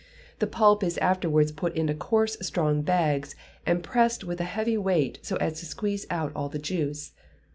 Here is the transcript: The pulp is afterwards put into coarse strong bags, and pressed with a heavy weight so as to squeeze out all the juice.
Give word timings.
The 0.39 0.47
pulp 0.47 0.83
is 0.83 0.97
afterwards 0.97 1.51
put 1.51 1.75
into 1.75 1.93
coarse 1.93 2.35
strong 2.41 2.81
bags, 2.81 3.35
and 3.67 3.83
pressed 3.83 4.23
with 4.23 4.41
a 4.41 4.45
heavy 4.45 4.75
weight 4.75 5.19
so 5.21 5.35
as 5.35 5.59
to 5.59 5.67
squeeze 5.67 6.07
out 6.09 6.31
all 6.35 6.49
the 6.49 6.57
juice. 6.57 7.11